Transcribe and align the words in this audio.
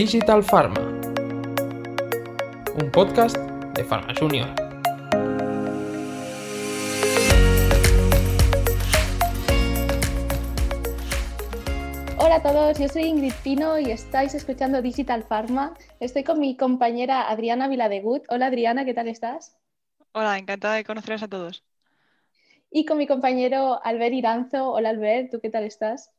Digital 0.00 0.42
Pharma, 0.42 0.80
un 2.80 2.90
podcast 2.90 3.36
de 3.36 3.84
Pharma 3.84 4.14
Junior. 4.18 4.48
Hola 12.16 12.36
a 12.36 12.42
todos, 12.42 12.78
yo 12.78 12.88
soy 12.88 13.02
Ingrid 13.02 13.34
Pino 13.44 13.78
y 13.78 13.90
estáis 13.90 14.34
escuchando 14.34 14.80
Digital 14.80 15.22
Pharma. 15.22 15.74
Estoy 16.00 16.24
con 16.24 16.40
mi 16.40 16.56
compañera 16.56 17.28
Adriana 17.28 17.68
Viladegut. 17.68 18.24
Hola 18.30 18.46
Adriana, 18.46 18.86
¿qué 18.86 18.94
tal 18.94 19.06
estás? 19.06 19.58
Hola, 20.12 20.38
encantada 20.38 20.76
de 20.76 20.84
conoceros 20.84 21.22
a 21.22 21.28
todos. 21.28 21.62
Y 22.70 22.86
con 22.86 22.96
mi 22.96 23.06
compañero 23.06 23.84
Albert 23.84 24.14
Iranzo. 24.14 24.72
Hola 24.72 24.88
Albert, 24.88 25.30
¿tú 25.30 25.40
qué 25.42 25.50
tal 25.50 25.64
estás? 25.64 26.10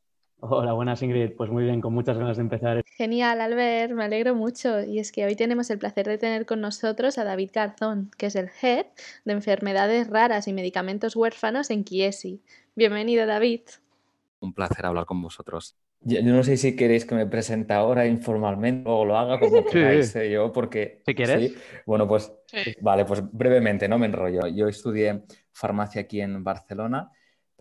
Hola, 0.44 0.74
buenas 0.74 1.04
Ingrid. 1.04 1.34
Pues 1.38 1.52
muy 1.52 1.66
bien, 1.66 1.82
con 1.82 1.94
muchas 1.94 2.18
ganas 2.18 2.38
de 2.38 2.42
empezar. 2.42 2.84
Genial, 2.98 3.42
Albert, 3.42 3.94
me 3.94 4.06
alegro 4.06 4.34
mucho. 4.34 4.82
Y 4.82 4.98
es 4.98 5.12
que 5.12 5.24
hoy 5.24 5.36
tenemos 5.36 5.70
el 5.70 5.78
placer 5.78 6.08
de 6.08 6.18
tener 6.18 6.48
con 6.48 6.62
nosotros 6.62 7.20
a 7.20 7.24
David 7.24 7.52
Garzón, 7.54 8.10
que 8.18 8.26
es 8.26 8.36
el 8.36 8.50
Head 8.60 8.88
de 9.24 9.34
Enfermedades 9.34 10.10
Raras 10.10 10.48
y 10.48 10.54
Medicamentos 10.54 11.16
Huérfanos 11.16 11.70
en 11.70 11.84
Kiesi. 11.84 12.42
Bienvenido, 12.76 13.28
David. 13.28 13.62
Un 14.40 14.52
placer 14.52 14.84
hablar 14.84 15.06
con 15.06 15.22
vosotros. 15.22 15.78
Yo, 16.00 16.24
no 16.24 16.44
sé 16.44 16.58
si 16.58 16.76
queréis 16.76 17.06
que 17.06 17.14
me 17.14 17.28
presente 17.28 17.76
ahora 17.76 18.08
informalmente 18.08 18.90
o 18.90 19.06
lo 19.06 19.20
haga 19.20 19.40
como 19.40 19.64
queráis, 19.64 20.16
¿eh? 20.16 20.32
yo, 20.32 20.52
porque... 20.52 21.04
¿Si 21.06 21.14
quieres? 21.14 21.54
Bueno, 21.86 22.08
pues 22.08 22.34
vale, 22.82 23.06
pues 23.06 23.22
brevemente, 23.32 23.88
no 23.88 24.00
me 24.00 24.08
enrollo. 24.08 24.48
Yo 24.48 24.68
estudié 24.68 25.22
farmacia 25.52 26.02
aquí 26.02 26.20
en 26.20 26.44
Barcelona 26.44 27.12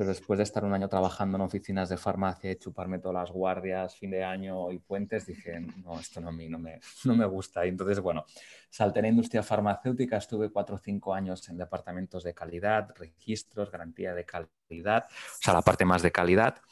pero 0.00 0.08
después 0.08 0.38
de 0.38 0.44
estar 0.44 0.64
un 0.64 0.72
año 0.72 0.88
trabajando 0.88 1.36
en 1.36 1.42
oficinas 1.42 1.90
de 1.90 1.98
farmacia 1.98 2.50
y 2.50 2.56
chuparme 2.56 3.00
todas 3.00 3.16
las 3.16 3.30
guardias, 3.30 3.94
fin 3.94 4.10
de 4.10 4.24
año 4.24 4.72
y 4.72 4.78
puentes, 4.78 5.26
dije, 5.26 5.60
no, 5.84 6.00
esto 6.00 6.22
no 6.22 6.30
a 6.30 6.32
mí 6.32 6.48
no 6.48 6.58
me, 6.58 6.80
no 7.04 7.14
me 7.14 7.26
gusta. 7.26 7.66
Y 7.66 7.68
entonces, 7.68 8.00
bueno, 8.00 8.24
salté 8.70 9.00
en 9.00 9.04
industria 9.04 9.42
farmacéutica, 9.42 10.16
estuve 10.16 10.48
cuatro 10.48 10.76
o 10.76 10.78
cinco 10.78 11.12
años 11.12 11.46
en 11.50 11.58
departamentos 11.58 12.24
de 12.24 12.32
calidad, 12.32 12.88
registros, 12.96 13.70
garantía 13.70 14.14
de 14.14 14.24
calidad, 14.24 15.04
o 15.06 15.38
sea, 15.38 15.52
la 15.52 15.60
parte 15.60 15.84
más 15.84 16.00
de 16.00 16.10
calidad. 16.10 16.62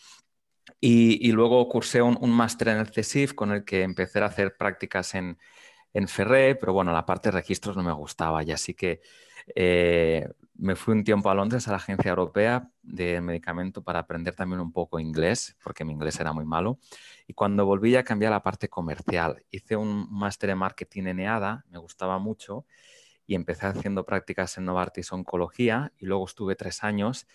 Y, 0.81 1.31
luego 1.33 1.69
cursé 1.69 2.01
un, 2.01 2.17
un 2.23 2.31
máster 2.31 2.69
en 2.69 2.79
el 2.79 2.87
CESIF 2.87 3.35
con 3.35 3.53
el 3.53 3.63
que 3.63 3.83
empecé 3.83 4.21
a 4.21 4.25
hacer 4.25 4.57
prácticas 4.57 5.15
en, 5.15 5.37
en 5.93 6.09
Ferré, 6.09 6.55
pero 6.55 6.73
bueno, 6.73 6.93
la 6.93 7.05
parte 7.05 7.29
de 7.29 7.33
registros 7.33 7.77
no 7.77 7.83
me 7.83 7.93
gustaba 7.93 8.43
y 8.43 8.53
así 8.53 8.73
que 8.73 9.03
eh, 9.55 10.27
me 10.59 10.75
fui 10.75 10.93
un 10.93 11.05
tiempo 11.05 11.31
a 11.31 11.35
Londres, 11.35 11.69
a 11.69 11.71
la 11.71 11.77
Agencia 11.77 12.09
Europea 12.11 12.69
de 12.83 13.21
Medicamento, 13.21 13.83
para 13.83 14.01
aprender 14.01 14.35
también 14.35 14.61
un 14.61 14.73
poco 14.73 14.99
inglés, 14.99 15.57
porque 15.63 15.85
mi 15.85 15.93
inglés 15.93 16.19
era 16.19 16.33
muy 16.33 16.45
malo. 16.45 16.81
Y 17.29 17.33
cuando 17.33 17.65
volví 17.65 17.93
ya 17.93 18.03
cambié 18.03 18.27
a 18.27 18.33
la 18.33 18.43
parte 18.43 18.69
comercial. 18.69 19.45
Hice 19.51 19.77
un 19.77 20.09
máster 20.11 20.51
en 20.51 20.59
marketing 20.59 21.05
en 21.05 21.21
EADA, 21.21 21.65
me 21.71 21.79
gustaba 21.79 22.19
mucho, 22.19 22.67
y 23.25 23.37
empecé 23.37 23.67
haciendo 23.67 24.05
prácticas 24.05 24.59
en 24.59 24.65
Novartis 24.65 25.13
Oncología, 25.13 25.93
y 25.97 26.07
luego 26.07 26.25
estuve 26.27 26.57
tres 26.57 26.83
años 26.83 27.29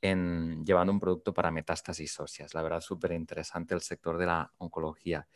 en, 0.00 0.64
llevando 0.64 0.90
un 0.90 1.00
producto 1.00 1.34
para 1.34 1.50
metástasis 1.50 2.18
óseas. 2.18 2.54
La 2.54 2.62
verdad, 2.62 2.80
súper 2.80 3.12
interesante 3.12 3.74
el 3.74 3.82
sector 3.82 4.16
de 4.16 4.24
la 4.24 4.54
oncología. 4.56 5.28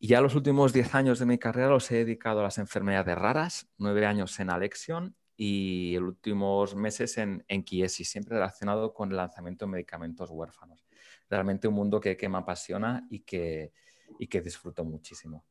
Y 0.00 0.08
ya 0.08 0.20
los 0.20 0.34
últimos 0.34 0.72
diez 0.72 0.92
años 0.96 1.20
de 1.20 1.26
mi 1.26 1.38
carrera 1.38 1.68
los 1.68 1.88
he 1.92 1.98
dedicado 1.98 2.40
a 2.40 2.42
las 2.42 2.58
enfermedades 2.58 3.16
raras, 3.16 3.68
nueve 3.78 4.06
años 4.06 4.40
en 4.40 4.50
Alexion 4.50 5.14
y 5.36 5.96
los 5.98 6.10
últimos 6.10 6.74
meses 6.74 7.18
en, 7.18 7.44
en 7.48 7.64
Kiesi, 7.64 8.04
siempre 8.04 8.34
relacionado 8.34 8.94
con 8.94 9.10
el 9.10 9.16
lanzamiento 9.16 9.64
de 9.64 9.72
medicamentos 9.72 10.30
huérfanos. 10.30 10.86
Realmente 11.28 11.68
un 11.68 11.74
mundo 11.74 12.00
que, 12.00 12.16
que 12.16 12.28
me 12.28 12.38
apasiona 12.38 13.06
y 13.10 13.20
que, 13.20 13.72
y 14.18 14.26
que 14.26 14.40
disfruto 14.40 14.84
muchísimo, 14.84 15.44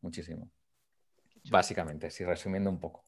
muchísimo. 0.00 0.50
Básicamente, 1.50 2.10
si 2.10 2.24
resumiendo 2.24 2.70
un 2.70 2.80
poco. 2.80 3.04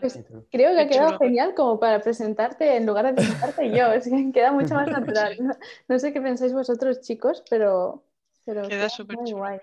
Pues 0.00 0.18
creo 0.50 0.74
que 0.74 0.80
ha 0.80 0.88
quedado 0.88 1.18
genial 1.18 1.54
como 1.54 1.78
para 1.78 2.00
presentarte 2.00 2.76
en 2.76 2.86
lugar 2.86 3.06
de 3.06 3.12
presentarte 3.14 3.70
yo. 3.70 3.92
Es 3.92 4.08
que 4.08 4.32
queda 4.32 4.52
mucho 4.52 4.74
más 4.74 4.88
natural. 4.90 5.36
No, 5.86 5.98
sé 5.98 6.12
qué 6.12 6.20
pensáis 6.20 6.52
vosotros, 6.52 7.00
chicos, 7.02 7.44
pero, 7.50 8.02
pero 8.44 8.68
queda 8.68 8.88
súper 8.88 9.18
guay. 9.18 9.60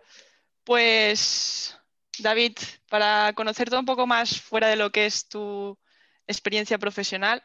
Pues 0.64 1.79
David, 2.22 2.58
para 2.90 3.34
conocerte 3.34 3.78
un 3.78 3.86
poco 3.86 4.08
más 4.08 4.42
fuera 4.42 4.68
de 4.68 4.76
lo 4.76 4.92
que 4.92 5.06
es 5.06 5.28
tu 5.28 5.78
experiencia 6.28 6.78
profesional 6.78 7.44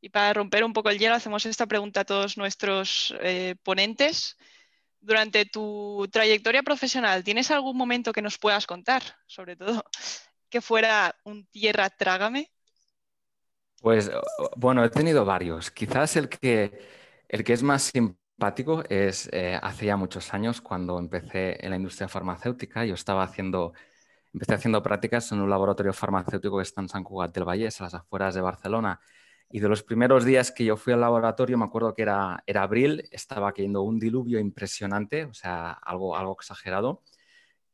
y 0.00 0.10
para 0.10 0.32
romper 0.34 0.64
un 0.64 0.72
poco 0.72 0.90
el 0.90 0.98
hielo, 0.98 1.14
hacemos 1.14 1.46
esta 1.46 1.66
pregunta 1.66 2.00
a 2.00 2.04
todos 2.04 2.36
nuestros 2.36 3.14
eh, 3.20 3.56
ponentes. 3.62 4.36
Durante 5.00 5.44
tu 5.46 6.06
trayectoria 6.10 6.62
profesional, 6.62 7.24
¿tienes 7.24 7.50
algún 7.50 7.76
momento 7.76 8.12
que 8.12 8.22
nos 8.22 8.38
puedas 8.38 8.66
contar, 8.66 9.02
sobre 9.26 9.56
todo 9.56 9.84
que 10.50 10.60
fuera 10.60 11.14
un 11.24 11.46
tierra 11.46 11.90
trágame? 11.90 12.50
Pues 13.80 14.10
bueno, 14.56 14.84
he 14.84 14.90
tenido 14.90 15.24
varios. 15.24 15.70
Quizás 15.70 16.16
el 16.16 16.28
que, 16.28 16.86
el 17.28 17.44
que 17.44 17.52
es 17.52 17.62
más 17.62 17.82
simpático 17.84 18.82
es 18.88 19.28
eh, 19.32 19.58
hace 19.62 19.86
ya 19.86 19.96
muchos 19.96 20.32
años 20.32 20.60
cuando 20.60 20.98
empecé 20.98 21.64
en 21.64 21.70
la 21.70 21.76
industria 21.76 22.08
farmacéutica. 22.08 22.84
Yo 22.84 22.94
estaba 22.94 23.22
haciendo 23.22 23.72
Empecé 24.34 24.54
haciendo 24.54 24.82
prácticas 24.82 25.30
en 25.30 25.40
un 25.40 25.48
laboratorio 25.48 25.92
farmacéutico 25.92 26.56
que 26.56 26.64
está 26.64 26.80
en 26.80 26.88
San 26.88 27.04
Cugat 27.04 27.32
del 27.32 27.44
Valle, 27.44 27.68
a 27.68 27.82
las 27.84 27.94
afueras 27.94 28.34
de 28.34 28.40
Barcelona. 28.40 29.00
Y 29.48 29.60
de 29.60 29.68
los 29.68 29.84
primeros 29.84 30.24
días 30.24 30.50
que 30.50 30.64
yo 30.64 30.76
fui 30.76 30.92
al 30.92 31.02
laboratorio, 31.02 31.56
me 31.56 31.64
acuerdo 31.64 31.94
que 31.94 32.02
era, 32.02 32.42
era 32.44 32.64
abril, 32.64 33.08
estaba 33.12 33.52
cayendo 33.52 33.82
un 33.82 34.00
diluvio 34.00 34.40
impresionante, 34.40 35.24
o 35.26 35.34
sea, 35.34 35.70
algo, 35.70 36.16
algo 36.16 36.32
exagerado. 36.32 37.04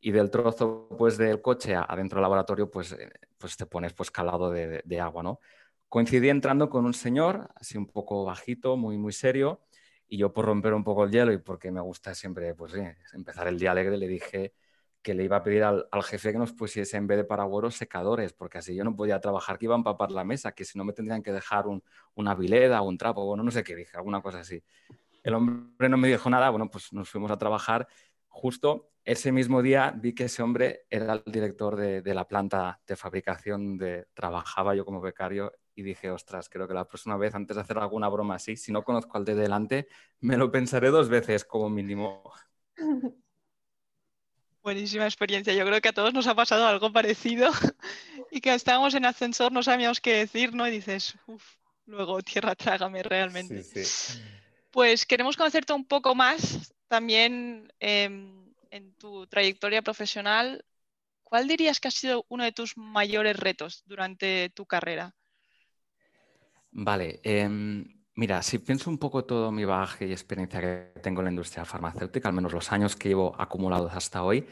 Y 0.01 0.11
del 0.11 0.31
trozo 0.31 0.87
pues, 0.99 1.17
del 1.17 1.41
coche 1.41 1.75
adentro 1.77 2.17
del 2.17 2.25
laboratorio, 2.25 2.71
pues, 2.71 2.93
eh, 2.93 3.11
pues 3.39 3.57
te 3.57 3.65
pones 3.65 3.95
pues, 3.95 4.11
calado 4.11 4.51
de, 4.51 4.83
de 4.85 5.01
agua, 5.01 5.23
¿no? 5.23 5.41
Coincidí 5.89 6.29
entrando 6.29 6.69
con 6.69 6.85
un 6.85 6.93
señor, 6.93 7.49
así 7.55 7.79
un 7.79 7.87
poco 7.87 8.27
bajito, 8.27 8.77
muy, 8.77 8.99
muy 8.99 9.15
serio, 9.15 9.63
y 10.07 10.19
yo 10.19 10.35
por 10.35 10.45
romper 10.45 10.75
un 10.75 10.85
poco 10.85 11.05
el 11.05 11.11
hielo 11.11 11.33
y 11.33 11.39
porque 11.39 11.71
me 11.71 11.81
gusta 11.81 12.15
siempre 12.15 12.55
pues, 12.55 12.75
empezar 13.15 13.49
el 13.49 13.59
día 13.59 13.71
alegre, 13.71 13.97
le 13.97 14.09
dije, 14.09 14.53
que 15.03 15.15
le 15.15 15.25
iba 15.25 15.37
a 15.37 15.43
pedir 15.43 15.63
al, 15.63 15.87
jefe 16.03 16.33
que 16.33 16.39
nos 16.39 16.53
pusiese 16.53 16.97
en 16.97 17.07
vez 17.07 17.19
de 17.19 17.25
paragueros 17.25 17.75
secadores, 17.75 18.33
porque 18.33 18.59
así 18.59 18.75
yo 18.75 18.85
no 18.85 18.95
podía 18.95 19.21
trabajar, 19.21 19.59
que 19.59 19.67
iba 19.67 19.75
a 19.75 19.79
empapar 19.79 20.11
la 20.11 20.25
mesa, 20.25 20.53
que 20.53 20.65
si 20.65 20.77
no 20.79 20.85
me 20.85 20.93
tendrían 20.93 21.23
que 21.23 21.33
dejar 21.33 21.67
un, 21.67 21.83
una 22.15 22.35
vileda 22.35 22.83
o 22.83 22.89
un 22.89 22.99
trapo, 22.99 23.25
bueno, 23.25 23.43
no 23.43 23.51
sé 23.51 23.65
qué 23.65 23.75
dije, 23.75 23.97
alguna 23.97 24.21
cosa 24.21 24.41
así. 24.41 24.63
El 25.23 25.35
hombre 25.35 25.89
no 25.89 25.97
me 25.97 26.09
dijo 26.09 26.29
nada, 26.29 26.51
bueno, 26.51 26.71
pues 26.71 26.93
nos 26.93 27.09
fuimos 27.09 27.31
a 27.31 27.39
trabajar. 27.39 27.89
Justo 28.29 28.91
ese 29.05 29.33
mismo 29.33 29.63
día 29.63 29.93
vi 29.97 30.15
que 30.15 30.25
ese 30.25 30.43
hombre 30.43 30.87
era 30.91 31.15
el 31.15 31.23
director 31.27 31.77
de, 31.77 32.03
de 32.03 32.15
la 32.15 32.29
planta 32.29 32.81
de 32.87 32.97
fabricación 32.97 33.65
donde 33.79 34.07
trabajaba 34.15 34.75
yo 34.75 34.85
como 34.85 35.01
becario 35.01 35.53
y 35.75 35.83
dije, 35.83 36.11
ostras, 36.11 36.49
creo 36.49 36.69
que 36.69 36.75
la 36.75 36.87
próxima 36.87 37.17
vez, 37.17 37.35
antes 37.35 37.57
de 37.57 37.63
hacer 37.63 37.79
alguna 37.79 38.09
broma 38.09 38.35
así, 38.35 38.57
si 38.57 38.73
no 38.73 38.85
conozco 38.85 39.17
al 39.17 39.25
de 39.25 39.35
delante, 39.35 39.89
me 40.21 40.37
lo 40.37 40.51
pensaré 40.51 40.91
dos 40.91 41.09
veces 41.09 41.45
como 41.45 41.71
mínimo. 41.71 42.23
Buenísima 44.63 45.07
experiencia. 45.07 45.55
Yo 45.55 45.65
creo 45.65 45.81
que 45.81 45.89
a 45.89 45.93
todos 45.93 46.13
nos 46.13 46.27
ha 46.27 46.35
pasado 46.35 46.67
algo 46.67 46.93
parecido 46.93 47.51
y 48.31 48.41
que 48.41 48.53
estábamos 48.53 48.95
en 48.95 49.07
ascensor, 49.07 49.53
no 49.53 49.63
sabíamos 49.63 50.01
qué 50.01 50.15
decir, 50.15 50.55
¿no? 50.55 50.69
Y 50.69 50.71
dices, 50.71 51.15
uff, 51.27 51.57
luego 51.87 52.21
tierra 52.23 52.55
trágame 52.55 53.03
realmente. 53.03 53.65
Pues 54.71 55.07
queremos 55.07 55.37
conocerte 55.37 55.73
un 55.73 55.85
poco 55.85 56.15
más 56.15 56.75
también 56.89 57.73
em, 57.81 58.53
en 58.71 58.93
tu 58.95 59.27
trayectoria 59.27 59.83
profesional. 59.83 60.65
¿Cuál 61.23 61.49
dirías 61.49 61.81
que 61.81 61.89
ha 61.89 61.93
sido 61.93 62.27
uno 62.29 62.45
de 62.45 62.53
tus 62.53 62.77
mayores 62.77 63.37
retos 63.37 63.83
durante 63.87 64.51
tu 64.51 64.67
carrera? 64.67 65.15
Vale, 66.73 67.21
em, 67.23 68.00
Mira, 68.21 68.43
si 68.43 68.59
pienso 68.59 68.91
un 68.91 68.99
poco 68.99 69.25
todo 69.25 69.51
mi 69.51 69.65
bagaje 69.65 70.07
y 70.07 70.13
experiencia 70.13 70.61
que 70.61 71.01
tengo 71.01 71.23
en 71.23 71.25
la 71.25 71.31
industria 71.31 71.65
farmacéutica, 71.65 72.29
al 72.29 72.35
menos 72.35 72.53
los 72.53 72.71
años 72.71 72.95
que 72.95 73.09
llevo 73.09 73.35
acumulados 73.41 73.95
hasta 73.95 74.23
hoy, 74.23 74.47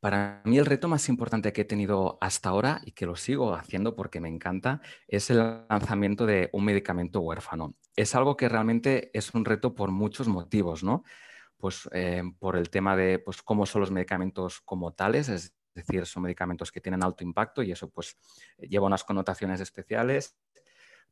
para 0.00 0.42
mí 0.44 0.58
el 0.58 0.66
reto 0.66 0.88
más 0.88 1.08
importante 1.08 1.52
que 1.52 1.60
he 1.60 1.64
tenido 1.64 2.18
hasta 2.20 2.48
ahora 2.48 2.80
y 2.84 2.90
que 2.90 3.06
lo 3.06 3.14
sigo 3.14 3.54
haciendo 3.54 3.94
porque 3.94 4.18
me 4.18 4.28
encanta 4.28 4.80
es 5.06 5.30
el 5.30 5.38
lanzamiento 5.68 6.26
de 6.26 6.50
un 6.52 6.64
medicamento 6.64 7.20
huérfano. 7.20 7.76
Es 7.94 8.16
algo 8.16 8.36
que 8.36 8.48
realmente 8.48 9.16
es 9.16 9.34
un 9.34 9.44
reto 9.44 9.76
por 9.76 9.92
muchos 9.92 10.26
motivos, 10.26 10.82
¿no? 10.82 11.04
Pues 11.58 11.88
eh, 11.92 12.24
por 12.40 12.56
el 12.56 12.70
tema 12.70 12.96
de 12.96 13.20
pues, 13.20 13.40
cómo 13.40 13.66
son 13.66 13.82
los 13.82 13.92
medicamentos 13.92 14.62
como 14.62 14.94
tales, 14.94 15.28
es 15.28 15.54
decir, 15.76 16.06
son 16.06 16.24
medicamentos 16.24 16.72
que 16.72 16.80
tienen 16.80 17.04
alto 17.04 17.22
impacto 17.22 17.62
y 17.62 17.70
eso 17.70 17.88
pues 17.88 18.16
lleva 18.58 18.88
unas 18.88 19.04
connotaciones 19.04 19.60
especiales 19.60 20.40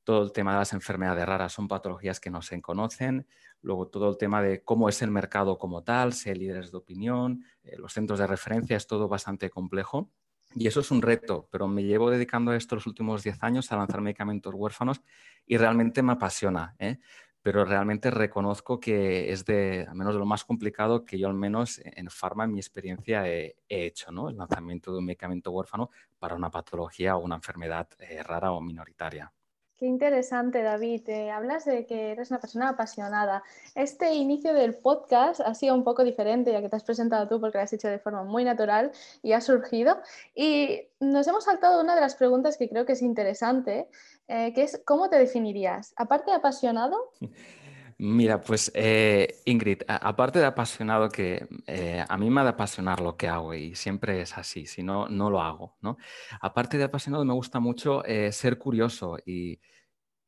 todo 0.05 0.23
el 0.23 0.33
tema 0.33 0.53
de 0.53 0.59
las 0.59 0.73
enfermedades 0.73 1.27
raras 1.27 1.53
son 1.53 1.69
patologías 1.69 2.21
que 2.21 2.31
no 2.31 2.43
se 2.43 2.61
conocen, 2.61 3.27
luego 3.63 3.89
todo 3.89 4.09
el 4.09 4.17
tema 4.17 4.43
de 4.43 4.63
cómo 4.63 4.89
es 4.89 5.03
el 5.03 5.11
mercado 5.11 5.59
como 5.59 5.83
tal, 5.83 6.13
si 6.13 6.31
hay 6.31 6.37
líderes 6.37 6.71
de 6.71 6.79
opinión, 6.79 7.45
eh, 7.63 7.77
los 7.77 7.93
centros 7.93 8.19
de 8.19 8.27
referencia, 8.27 8.77
es 8.77 8.87
todo 8.87 9.09
bastante 9.09 9.51
complejo. 9.51 10.11
Y 10.55 10.67
eso 10.67 10.81
es 10.81 10.91
un 10.91 11.03
reto, 11.03 11.47
pero 11.51 11.69
me 11.69 11.85
llevo 11.85 12.11
dedicando 12.11 12.53
a 12.53 12.57
esto 12.57 12.75
los 12.75 12.87
últimos 12.87 13.23
10 13.23 13.43
años 13.43 13.71
a 13.71 13.77
lanzar 13.77 14.01
medicamentos 14.01 14.55
huérfanos 14.55 15.03
y 15.47 15.59
realmente 15.59 16.03
me 16.03 16.13
apasiona. 16.13 16.75
¿eh? 16.79 16.99
pero 17.43 17.65
realmente 17.65 18.11
reconozco 18.11 18.81
que 18.81 19.33
es 19.33 19.45
de, 19.45 19.87
al 19.89 19.95
menos 19.95 20.15
de 20.15 20.19
lo 20.19 20.27
más 20.27 20.45
complicado 20.45 21.05
que 21.05 21.19
yo 21.19 21.29
al 21.29 21.35
menos 21.35 21.81
en 21.83 22.11
Pharma, 22.11 22.45
en 22.45 22.53
mi 22.53 22.59
experiencia, 22.59 23.27
he, 23.27 23.57
hecho, 23.69 24.11
¿no? 24.13 24.29
El 24.29 24.37
lanzamiento 24.37 24.93
de 24.93 24.99
un 24.99 25.07
medicamento 25.07 25.51
huérfano 25.51 25.91
para 26.19 26.35
una 26.35 26.51
patología 26.51 27.17
o 27.17 27.21
una 27.21 27.37
enfermedad 27.37 27.89
eh, 28.01 28.23
rara 28.23 28.53
o 28.53 28.61
minoritaria. 28.61 29.33
Qué 29.79 29.87
interesante, 29.87 30.61
David. 30.61 31.09
Eh, 31.09 31.31
hablas 31.31 31.65
de 31.65 31.87
que 31.87 32.11
eres 32.11 32.33
una 32.33 32.41
persona 32.41 32.71
apasionada. 32.71 33.45
Este 33.77 34.13
inicio 34.13 34.53
del 34.53 34.75
podcast 34.75 35.41
ha 35.41 35.55
sido 35.55 35.73
un 35.77 35.85
poco 35.85 36.03
diferente, 36.03 36.51
ya 36.51 36.61
que 36.61 36.69
te 36.69 36.75
has 36.75 36.83
presentado 36.83 37.29
tú 37.29 37.41
porque 37.41 37.59
lo 37.59 37.63
has 37.63 37.73
hecho 37.73 37.87
de 37.87 38.01
forma 38.01 38.25
muy 38.25 38.43
natural 38.43 38.91
y 39.23 39.35
ha 39.35 39.41
surgido. 39.41 40.01
Y 40.35 40.81
nos 40.99 41.29
hemos 41.29 41.45
saltado 41.45 41.81
una 41.81 41.95
de 41.95 42.01
las 42.01 42.17
preguntas 42.17 42.57
que 42.57 42.69
creo 42.69 42.87
que 42.87 42.95
es 42.95 43.03
interesante, 43.03 43.89
eh, 44.27 44.53
que 44.53 44.65
es 44.65 44.83
¿cómo 44.85 45.09
te 45.11 45.17
definirías? 45.17 45.95
Aparte 45.97 46.33
de 46.33 46.39
apasionado. 46.39 47.13
Mira, 48.01 48.41
pues 48.41 48.71
eh, 48.75 49.41
Ingrid, 49.45 49.83
aparte 49.89 50.39
de 50.39 50.47
apasionado, 50.47 51.09
que 51.09 51.49
a 52.09 52.17
mí 52.17 52.31
me 52.31 52.41
ha 52.41 52.45
de 52.45 52.51
apasionar 52.51 53.01
lo 53.01 53.17
que 53.17 53.27
hago 53.27 53.55
y 53.55 53.75
siempre 53.75 54.21
es 54.21 54.39
así, 54.39 54.67
si 54.67 54.85
no, 54.85 55.09
no 55.09 55.31
lo 55.31 55.43
hago, 55.43 55.77
¿no? 55.81 55.97
Aparte 56.41 56.79
de 56.79 56.85
apasionado, 56.85 57.25
me 57.25 57.33
gusta 57.35 57.59
mucho 57.59 58.03
ser 58.31 58.57
curioso 58.59 59.19
y, 59.27 59.61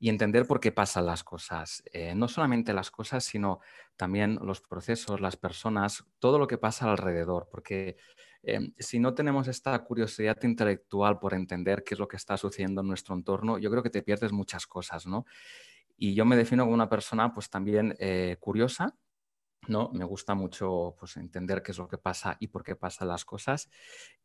entender 0.00 0.46
por 0.46 0.60
qué 0.60 0.72
pasan 0.72 1.06
las 1.06 1.22
cosas. 1.24 1.82
Eh, 1.92 2.14
no 2.14 2.28
solamente 2.28 2.72
las 2.72 2.90
cosas, 2.90 3.24
sino 3.24 3.60
también 3.96 4.38
los 4.42 4.60
procesos, 4.60 5.20
las 5.20 5.36
personas, 5.36 6.04
todo 6.18 6.38
lo 6.38 6.46
que 6.46 6.58
pasa 6.58 6.90
alrededor. 6.90 7.48
Porque 7.50 7.96
em, 8.42 8.72
si 8.78 8.98
no 8.98 9.14
tenemos 9.14 9.48
esta 9.48 9.78
curiosidad 9.84 10.38
intelectual 10.42 11.18
por 11.18 11.34
entender 11.34 11.84
qué 11.84 11.94
es 11.94 12.00
lo 12.00 12.08
que 12.08 12.16
está 12.16 12.36
sucediendo 12.36 12.80
en 12.80 12.88
nuestro 12.88 13.14
entorno, 13.14 13.58
yo 13.58 13.70
creo 13.70 13.82
que 13.82 13.90
te 13.90 14.02
pierdes 14.02 14.32
muchas 14.32 14.66
cosas, 14.66 15.06
¿no? 15.06 15.26
Y 16.02 16.14
yo 16.14 16.24
me 16.24 16.34
defino 16.34 16.64
como 16.64 16.72
una 16.72 16.88
persona 16.88 17.34
pues 17.34 17.50
también 17.50 17.94
eh, 17.98 18.38
curiosa, 18.40 18.96
¿no? 19.68 19.90
Me 19.92 20.06
gusta 20.06 20.34
mucho 20.34 20.96
pues, 20.98 21.18
entender 21.18 21.62
qué 21.62 21.72
es 21.72 21.78
lo 21.78 21.88
que 21.88 21.98
pasa 21.98 22.38
y 22.40 22.46
por 22.46 22.64
qué 22.64 22.74
pasan 22.74 23.08
las 23.08 23.26
cosas. 23.26 23.68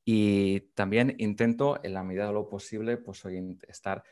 Y 0.05 0.61
también 0.73 1.15
intento, 1.17 1.83
en 1.83 1.93
la 1.93 2.01
medida 2.01 2.27
de 2.27 2.33
lo 2.33 2.47
posible, 2.47 2.95
pues 2.95 3.25
hoy 3.25 3.59
estar 3.67 4.05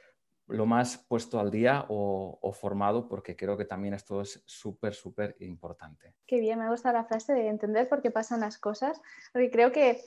lo 0.48 0.66
más 0.66 0.98
puesto 1.08 1.40
al 1.40 1.52
día 1.52 1.86
o, 1.88 2.52
formado, 2.52 3.08
porque 3.08 3.38
creo 3.38 3.56
que 3.56 3.64
también 3.64 3.94
esto 3.94 4.20
es 4.20 4.44
súper, 4.46 4.94
súper 4.94 5.38
importante. 5.40 6.16
Qué 6.28 6.42
bien, 6.42 6.60
me 6.60 6.70
gusta 6.70 6.92
la 6.92 7.06
frase 7.06 7.32
de 7.32 7.48
entender 7.48 7.88
por 7.88 8.02
qué 8.02 8.12
pasan 8.12 8.42
las 8.42 8.58
cosas, 8.58 9.02
porque 9.32 9.50
creo 9.50 9.72
que 9.72 10.02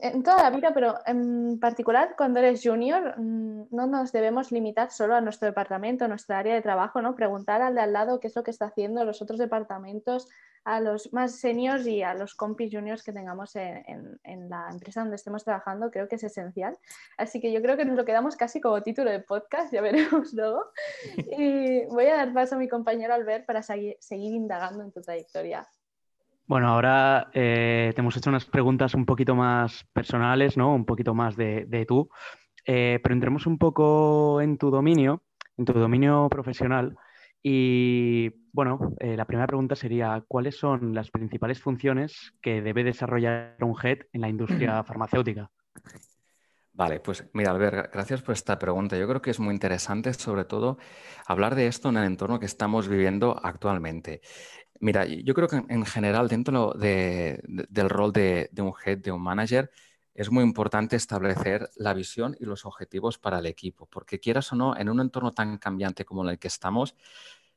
en 0.00 0.22
toda 0.22 0.42
la 0.42 0.50
vida, 0.50 0.72
pero 0.74 0.96
en 1.06 1.58
particular 1.60 2.14
cuando 2.16 2.40
eres 2.40 2.62
junior, 2.62 3.18
mm, 3.18 3.68
no 3.70 3.86
nos 3.86 4.12
debemos 4.12 4.52
limitar 4.52 4.90
solo 4.90 5.14
a 5.14 5.20
nuestro 5.20 5.46
departamento, 5.46 6.04
a 6.04 6.08
nuestra 6.08 6.38
área 6.38 6.54
de 6.54 6.62
trabajo, 6.62 7.02
¿no? 7.02 7.14
Preguntar 7.14 7.62
al 7.62 7.74
de 7.74 7.80
al 7.80 7.92
lado 7.92 8.20
qué 8.20 8.28
es 8.28 8.36
lo 8.36 8.42
que 8.42 8.50
está 8.50 8.66
haciendo 8.66 9.04
los 9.04 9.22
otros 9.22 9.38
departamentos, 9.38 10.28
a 10.64 10.80
los 10.80 11.12
más 11.14 11.36
seniors 11.36 11.86
y 11.86 12.02
a 12.02 12.12
los 12.12 12.34
compis 12.34 12.70
juniors 12.70 13.02
que 13.02 13.12
tengamos 13.12 13.56
en, 13.56 14.18
la 14.50 14.68
empresa 14.70 15.00
donde 15.00 15.16
estemos 15.16 15.42
trabajando, 15.42 15.90
creo 15.90 16.08
que 16.08 16.16
es 16.16 16.24
esencial. 16.24 16.76
Así 17.16 17.40
que 17.40 17.52
yo 17.52 17.62
creo 17.62 17.76
que 17.76 17.86
nos 17.86 17.96
lo 17.96 18.04
quedamos 18.04 18.36
casi 18.36 18.60
como 18.60 18.82
título 18.82 19.10
de 19.10 19.20
podcast, 19.20 19.72
ya 19.72 19.80
veremos 19.80 20.32
luego. 20.32 20.64
Y 21.38 21.86
voy 21.86 22.06
a 22.06 22.16
dar 22.16 22.34
paso 22.34 22.56
a 22.56 22.58
mi 22.58 22.68
compañero 22.68 23.14
Albert 23.14 23.46
para 23.46 23.62
seguir, 23.62 23.96
indagando 24.10 24.82
en 24.82 24.92
tu 24.92 25.00
trayectoria. 25.00 25.66
Bueno, 26.48 26.68
ahora 26.68 27.28
eh, 27.34 27.92
te 27.94 28.00
hemos 28.00 28.16
hecho 28.16 28.30
unas 28.30 28.46
preguntas 28.46 28.94
un 28.94 29.04
poquito 29.04 29.34
más 29.34 29.84
personales, 29.92 30.56
¿no? 30.56 30.74
Un 30.74 30.86
poquito 30.86 31.12
más 31.12 31.36
de, 31.36 31.84
tú, 31.86 32.08
eh, 32.64 32.98
pero 33.02 33.14
entremos 33.14 33.46
un 33.46 33.58
poco 33.58 34.40
en 34.40 34.56
tu 34.56 34.70
dominio, 34.70 35.22
en 35.58 35.66
tu 35.66 35.74
dominio 35.74 36.26
profesional. 36.30 36.96
Y 37.42 38.30
bueno, 38.50 38.94
eh, 38.98 39.14
la 39.14 39.26
primera 39.26 39.46
pregunta 39.46 39.76
sería, 39.76 40.24
¿cuáles 40.26 40.56
son 40.56 40.94
las 40.94 41.10
principales 41.10 41.60
funciones 41.60 42.32
que 42.40 42.62
debe 42.62 42.82
desarrollar 42.82 43.58
un 43.60 43.76
head 43.82 43.98
en 44.14 44.22
la 44.22 44.30
industria 44.30 44.82
farmacéutica? 44.84 45.50
Vale, 46.72 47.00
pues 47.00 47.28
mira, 47.34 47.50
Albert, 47.50 47.92
gracias 47.92 48.22
por 48.22 48.34
esta 48.34 48.56
pregunta. 48.56 48.96
Yo 48.96 49.08
creo 49.08 49.20
que 49.20 49.32
es 49.32 49.40
muy 49.40 49.52
interesante, 49.52 50.14
sobre 50.14 50.44
todo, 50.44 50.78
hablar 51.26 51.56
de 51.56 51.66
esto 51.66 51.88
en 51.88 51.96
el 51.96 52.04
entorno 52.04 52.38
que 52.38 52.46
estamos 52.46 52.86
viviendo 52.86 53.36
actualmente. 53.42 54.22
Mira, 54.80 55.06
yo 55.06 55.34
creo 55.34 55.48
que 55.48 55.62
en 55.68 55.84
general, 55.84 56.28
dentro 56.28 56.72
del 56.72 57.88
rol 57.88 58.12
de, 58.12 58.50
un 58.58 58.72
head, 58.84 58.98
de 58.98 59.12
un 59.12 59.22
manager, 59.22 59.70
es 60.14 60.30
muy 60.30 60.42
importante 60.44 60.96
establecer 60.96 61.70
la 61.76 61.94
visión 61.94 62.36
y 62.40 62.44
los 62.44 62.64
objetivos 62.64 63.18
para 63.18 63.38
el 63.38 63.46
equipo, 63.46 63.86
porque 63.86 64.20
quieras 64.20 64.52
o 64.52 64.56
no, 64.56 64.76
en 64.76 64.88
un 64.88 65.00
entorno 65.00 65.32
tan 65.32 65.58
cambiante 65.58 66.04
como 66.04 66.28
el 66.28 66.38
que 66.38 66.48
estamos, 66.48 66.96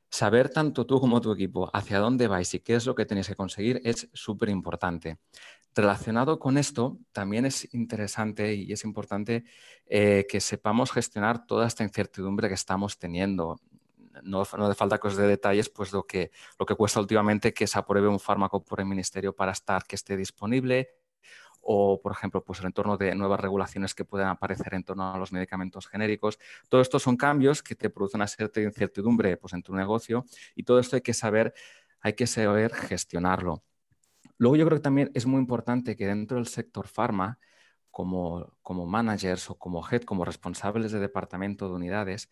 saber 0.10 0.50
tanto 0.50 0.86
tú 0.86 1.00
como 1.00 1.22
tu 1.22 1.32
equipo 1.32 1.70
hacia 1.74 2.00
dónde 2.00 2.28
vais 2.28 2.54
y 2.54 2.60
qué 2.60 2.76
es 2.76 2.86
lo 2.86 2.96
que 2.96 3.06
tenéis 3.06 3.28
que 3.28 3.36
conseguir 3.36 3.82
es 3.84 4.10
súper 4.14 4.50
importante. 4.50 5.18
Relacionado 5.74 6.38
con 6.38 6.58
esto, 6.58 7.00
también 7.14 7.46
es 7.46 7.74
interesante 7.74 8.54
y 8.56 8.74
es 8.74 8.84
importante 8.84 9.46
eh, 9.86 10.26
que 10.30 10.42
sepamos 10.42 10.92
gestionar 10.92 11.46
toda 11.46 11.66
esta 11.66 11.84
incertidumbre 11.84 12.50
que 12.50 12.56
estamos 12.56 13.00
teniendo. 13.00 13.62
No, 14.24 14.44
no 14.58 14.66
hace 14.66 14.76
falta 14.76 14.98
que 14.98 15.08
os 15.08 15.16
dé 15.16 15.28
detalles, 15.28 15.70
pues 15.70 15.94
lo 15.94 16.06
que, 16.06 16.32
lo 16.60 16.66
que 16.66 16.76
cuesta 16.76 17.00
últimamente 17.00 17.54
que 17.54 17.68
se 17.68 17.80
apruebe 17.80 18.08
un 18.08 18.20
fármaco 18.20 18.64
por 18.64 18.80
el 18.80 18.86
ministerio 18.86 19.36
para 19.36 19.52
estar, 19.52 19.84
que 19.86 19.96
esté 19.96 20.18
disponible, 20.18 20.90
o, 21.62 22.02
por 22.02 22.12
ejemplo, 22.12 22.44
pues 22.44 22.60
el 22.60 22.66
entorno 22.66 22.98
de 22.98 23.14
nuevas 23.16 23.40
regulaciones 23.40 23.94
que 23.94 24.04
puedan 24.04 24.30
aparecer 24.30 24.74
en 24.74 24.84
torno 24.84 25.14
a 25.14 25.18
los 25.18 25.32
medicamentos 25.32 25.88
genéricos. 25.88 26.40
Todo 26.70 26.82
esto 26.82 27.00
son 27.00 27.18
cambios 27.18 27.62
que 27.62 27.76
te 27.76 27.90
producen 27.90 28.20
una 28.20 28.28
cierta 28.28 28.62
incertidumbre 28.62 29.38
pues, 29.38 29.54
en 29.54 29.62
tu 29.62 29.76
negocio 29.76 30.26
y 30.56 30.64
todo 30.64 30.80
esto 30.80 30.96
hay 30.96 31.02
que 31.02 31.14
saber, 31.14 31.54
hay 32.02 32.14
que 32.14 32.28
saber 32.28 32.74
gestionarlo. 32.74 33.64
Luego 34.38 34.56
yo 34.56 34.66
creo 34.66 34.80
que 34.80 34.84
también 34.84 35.12
es 35.14 35.28
muy 35.28 35.40
importante 35.40 35.96
que 35.96 36.08
dentro 36.08 36.38
del 36.38 36.48
sector 36.48 36.88
farma, 36.88 37.38
como, 37.92 38.54
como 38.62 38.86
managers 38.86 39.50
o 39.50 39.56
como 39.56 39.88
head, 39.88 40.04
como 40.04 40.26
responsables 40.26 40.92
de 40.92 41.00
departamento 41.00 41.68
de 41.68 41.76
unidades, 41.76 42.30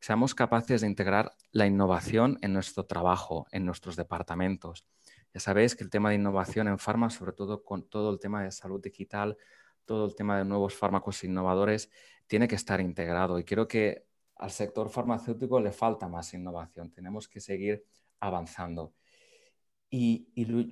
seamos 0.00 0.34
capaces 0.34 0.80
de 0.80 0.86
integrar 0.86 1.32
la 1.52 1.66
innovación 1.66 2.38
en 2.40 2.52
nuestro 2.52 2.86
trabajo, 2.86 3.46
en 3.50 3.66
nuestros 3.66 3.96
departamentos. 3.96 4.86
Ya 5.34 5.40
sabéis 5.40 5.76
que 5.76 5.84
el 5.84 5.90
tema 5.90 6.10
de 6.10 6.16
innovación 6.16 6.68
en 6.68 6.78
farma, 6.78 7.10
sobre 7.10 7.32
todo 7.32 7.62
con 7.62 7.88
todo 7.88 8.10
el 8.10 8.18
tema 8.18 8.42
de 8.42 8.50
salud 8.50 8.80
digital, 8.80 9.36
todo 9.84 10.06
el 10.06 10.14
tema 10.14 10.38
de 10.38 10.44
nuevos 10.44 10.74
fármacos 10.74 11.22
innovadores, 11.24 11.90
tiene 12.26 12.48
que 12.48 12.54
estar 12.54 12.80
integrado. 12.80 13.38
Y 13.38 13.44
creo 13.44 13.68
que 13.68 14.06
al 14.36 14.50
sector 14.50 14.88
farmacéutico 14.88 15.60
le 15.60 15.72
falta 15.72 16.08
más 16.08 16.32
innovación. 16.32 16.90
Tenemos 16.90 17.28
que 17.28 17.40
seguir 17.40 17.84
avanzando. 18.20 18.94
Y, 19.92 20.28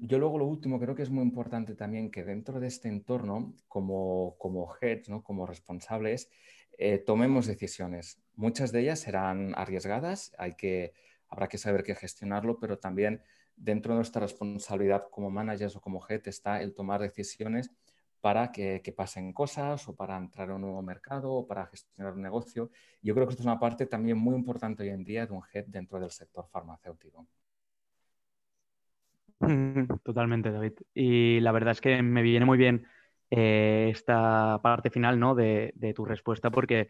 yo 0.06 0.18
luego 0.18 0.38
lo 0.38 0.46
último, 0.46 0.78
creo 0.78 0.94
que 0.94 1.02
es 1.02 1.10
muy 1.10 1.24
importante 1.24 1.74
también 1.74 2.10
que 2.10 2.22
dentro 2.24 2.60
de 2.60 2.68
este 2.68 2.88
entorno, 2.88 3.54
como, 3.66 4.36
como 4.38 4.72
heads, 4.80 5.08
¿no? 5.08 5.24
como 5.24 5.44
responsables, 5.44 6.30
eh, 6.78 6.98
tomemos 6.98 7.46
decisiones. 7.46 8.22
Muchas 8.36 8.70
de 8.70 8.80
ellas 8.82 9.00
serán 9.00 9.54
arriesgadas, 9.56 10.32
hay 10.38 10.54
que, 10.54 10.92
habrá 11.28 11.48
que 11.48 11.58
saber 11.58 11.82
qué 11.82 11.96
gestionarlo, 11.96 12.60
pero 12.60 12.78
también 12.78 13.22
dentro 13.56 13.92
de 13.92 13.96
nuestra 13.96 14.20
responsabilidad 14.20 15.08
como 15.10 15.30
managers 15.30 15.74
o 15.74 15.80
como 15.80 16.00
head 16.08 16.22
está 16.26 16.62
el 16.62 16.74
tomar 16.74 17.00
decisiones 17.00 17.72
para 18.20 18.52
que, 18.52 18.80
pasen 18.96 19.32
cosas 19.32 19.88
o 19.88 19.96
para 19.96 20.16
entrar 20.16 20.50
a 20.50 20.54
un 20.54 20.62
nuevo 20.62 20.82
mercado 20.82 21.32
o 21.32 21.46
para 21.46 21.66
gestionar 21.66 22.14
un 22.14 22.22
negocio. 22.22 22.70
Yo 23.02 23.14
creo 23.14 23.26
que 23.26 23.32
esto 23.32 23.42
es 23.42 23.46
una 23.46 23.58
parte 23.58 23.86
también 23.86 24.18
muy 24.18 24.36
importante 24.36 24.84
hoy 24.84 24.90
en 24.90 25.04
día 25.04 25.26
de 25.26 25.32
un 25.32 25.42
head 25.52 25.66
dentro 25.66 25.98
del 25.98 26.10
sector 26.10 26.46
farmacéutico. 26.48 27.26
Totalmente, 30.04 30.50
David. 30.50 30.74
Y 30.94 31.40
la 31.40 31.52
verdad 31.52 31.72
es 31.72 31.80
que 31.80 32.02
me 32.02 32.22
viene 32.22 32.44
muy 32.44 32.58
bien 32.58 32.86
eh, 33.30 33.88
esta 33.90 34.60
parte 34.62 34.90
final 34.90 35.18
¿no? 35.20 35.34
de, 35.34 35.72
tu 35.94 36.04
respuesta 36.04 36.50
porque, 36.50 36.88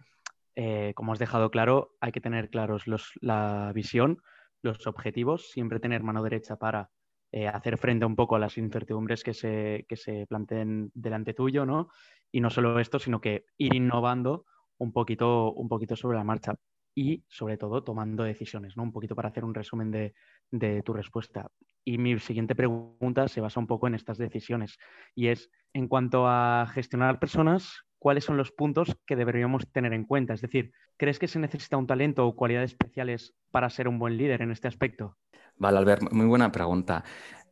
eh, 0.57 0.93
como 0.95 1.13
has 1.13 1.19
dejado 1.19 1.51
claro, 1.51 1.95
hay 2.01 2.13
que 2.13 2.21
tener 2.21 2.51
claros 2.51 2.85
la 3.21 3.73
visión, 3.75 4.23
los 4.63 4.87
objetivos, 4.87 5.51
siempre 5.51 5.81
tener 5.81 6.03
mano 6.03 6.23
derecha 6.23 6.57
para 6.57 6.91
eh, 7.31 7.47
hacer 7.47 7.77
frente 7.77 8.07
un 8.07 8.17
poco 8.17 8.37
a 8.37 8.39
las 8.39 8.57
incertidumbres 8.57 9.23
que 9.23 9.35
se, 9.35 9.85
que 9.87 9.97
se 9.97 10.27
planteen 10.27 10.91
delante 10.95 11.35
tuyo, 11.35 11.67
¿no? 11.67 11.91
Y 12.33 12.41
no 12.41 12.49
solo 12.49 12.79
esto, 12.81 12.99
sino 12.99 13.21
que 13.21 13.45
ir 13.59 13.75
innovando 13.75 14.47
un 14.79 14.93
poquito, 14.93 15.53
un 15.53 15.69
poquito 15.69 15.95
sobre 15.95 16.17
la 16.17 16.25
marcha 16.25 16.55
y 16.95 17.25
sobre 17.29 17.59
todo 17.59 17.85
tomando 17.85 18.25
decisiones, 18.25 18.77
¿no? 18.77 18.83
Un 18.83 18.93
poquito 18.93 19.15
para 19.15 19.29
hacer 19.29 19.45
un 19.45 19.55
resumen 19.55 19.91
de, 19.91 20.15
de, 20.51 20.83
tu 20.83 20.95
respuesta. 20.95 21.51
Y 21.89 21.97
mi 21.97 22.19
siguiente 22.19 22.55
pregunta 22.55 23.29
se 23.29 23.41
basa 23.41 23.59
un 23.59 23.67
poco 23.67 23.87
en 23.87 23.95
estas 23.95 24.19
decisiones 24.19 24.77
y 25.15 25.29
es, 25.29 25.51
en 25.73 25.89
cuanto 25.89 26.29
a 26.29 26.67
gestionar 26.75 27.19
personas, 27.19 27.81
¿cuáles 27.99 28.25
son 28.25 28.37
los 28.37 28.53
puntos 28.53 28.95
que 29.07 29.17
deberíamos 29.17 29.73
tener 29.73 29.95
en 29.95 30.05
cuenta? 30.05 30.35
Es 30.35 30.43
decir, 30.43 30.71
¿crees 30.99 31.19
que 31.19 31.29
se 31.29 31.39
necesita 31.39 31.79
un 31.79 31.87
talento 31.87 32.27
o 32.27 32.37
cualidades 32.37 32.73
especiales 32.73 33.35
para 33.51 33.71
ser 33.71 33.89
un 33.89 33.99
buen 33.99 34.19
líder 34.19 34.43
en 34.43 34.51
este 34.51 34.69
aspecto? 34.69 35.17
Vale, 35.57 35.79
Albert, 35.79 36.13
muy 36.13 36.27
buena 36.27 36.53
pregunta. 36.53 37.03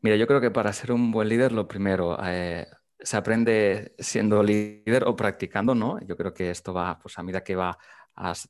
Mira, 0.02 0.16
yo 0.16 0.26
creo 0.26 0.42
que 0.42 0.50
para 0.50 0.70
ser 0.74 0.92
un 0.92 1.10
buen 1.10 1.30
líder, 1.30 1.52
lo 1.52 1.66
primero, 1.66 2.18
eh, 2.22 2.66
se 3.00 3.16
aprende 3.16 3.94
siendo 3.98 4.42
líder 4.42 5.04
o 5.06 5.16
practicando, 5.16 5.74
¿no? 5.74 5.98
Yo 6.06 6.14
creo 6.14 6.34
que 6.34 6.50
esto 6.50 6.74
va, 6.74 6.98
pues 6.98 7.18
a 7.18 7.22
medida 7.22 7.42
que 7.42 7.56
va 7.56 7.78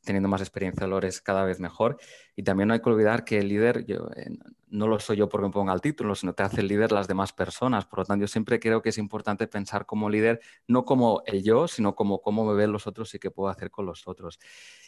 teniendo 0.04 0.28
más 0.28 0.40
experiencia 0.40 0.86
lo 0.86 0.98
eres 0.98 1.20
cada 1.20 1.44
vez 1.44 1.60
mejor. 1.60 1.98
Y 2.34 2.42
también 2.42 2.68
no 2.68 2.74
hay 2.74 2.80
que 2.80 2.90
olvidar 2.90 3.24
que 3.24 3.38
el 3.38 3.48
líder, 3.48 3.84
yo, 3.86 4.08
eh, 4.16 4.30
no 4.68 4.86
lo 4.86 4.98
soy 4.98 5.16
yo 5.16 5.28
porque 5.28 5.46
me 5.46 5.52
ponga 5.52 5.72
el 5.72 5.80
título, 5.80 6.14
sino 6.14 6.34
te 6.34 6.42
hace 6.42 6.60
el 6.60 6.68
líder 6.68 6.92
las 6.92 7.08
demás 7.08 7.32
personas. 7.32 7.86
Por 7.86 8.00
lo 8.00 8.04
tanto, 8.04 8.22
yo 8.22 8.28
siempre 8.28 8.60
creo 8.60 8.82
que 8.82 8.90
es 8.90 8.98
importante 8.98 9.46
pensar 9.46 9.86
como 9.86 10.08
líder, 10.10 10.40
no 10.68 10.84
como 10.84 11.22
el 11.26 11.42
yo, 11.42 11.68
sino 11.68 11.94
como 11.94 12.20
cómo 12.20 12.44
me 12.44 12.54
ven 12.54 12.72
los 12.72 12.86
otros 12.86 13.14
y 13.14 13.18
qué 13.18 13.30
puedo 13.30 13.48
hacer 13.50 13.70
con 13.70 13.86
los 13.86 14.06
otros. 14.06 14.38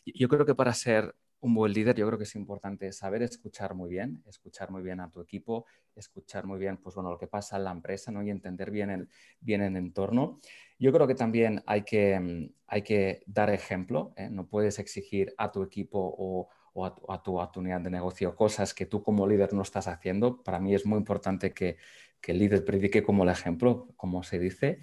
Yo 0.04 0.28
creo 0.28 0.47
que 0.47 0.54
para 0.54 0.73
ser 0.75 1.14
un 1.40 1.54
buen 1.54 1.73
líder, 1.73 1.97
yo 1.97 2.07
creo 2.07 2.18
que 2.18 2.25
es 2.25 2.35
importante 2.35 2.92
saber 2.92 3.23
escuchar 3.23 3.75
muy 3.75 3.88
bien, 3.88 4.23
escuchar 4.26 4.71
muy 4.71 4.83
bien 4.83 5.00
a 5.00 5.11
tu 5.11 5.21
equipo, 5.21 5.66
escuchar 5.95 6.47
muy 6.47 6.59
bien 6.59 6.78
pues, 6.78 6.95
bueno, 6.95 7.11
lo 7.11 7.18
que 7.18 7.28
pasa 7.28 7.57
en 7.57 7.64
la 7.64 7.71
empresa 7.71 8.11
¿no? 8.11 8.23
y 8.23 8.30
entender 8.30 8.71
bien 8.71 8.90
el, 8.90 9.09
bien 9.40 9.62
el 9.62 9.76
entorno. 9.76 10.40
Yo 10.78 10.92
creo 10.92 11.07
que 11.07 11.14
también 11.14 11.62
hay 11.66 11.83
que, 11.83 12.18
mm, 12.18 12.50
hay 12.66 12.83
que 12.83 13.23
dar 13.26 13.50
ejemplo, 13.50 14.12
¿eh? 14.16 14.28
no 14.30 14.49
puedes 14.49 14.78
exigir 14.78 15.35
a 15.38 15.50
tu 15.52 15.62
equipo 15.62 15.99
o, 16.18 16.49
a, 16.85 17.23
tu, 17.23 17.40
a, 17.40 17.50
tu, 17.50 17.61
unidad 17.61 17.80
de 17.80 17.90
negocio 17.90 18.37
cosas 18.37 18.73
que 18.73 18.87
tú 18.87 19.02
como 19.02 19.26
líder 19.26 19.52
no 19.52 19.62
estás 19.62 19.88
haciendo. 19.88 20.42
Para 20.42 20.61
mí 20.61 20.75
es 20.75 20.87
muy 20.87 20.99
importante 20.99 21.52
que, 21.52 21.76
que 22.21 22.33
el 22.33 22.38
líder 22.38 22.64
predique 22.64 23.02
como 23.02 23.25
el 23.25 23.30
ejemplo, 23.30 23.88
como 23.97 24.23
se 24.23 24.38
dice. 24.38 24.80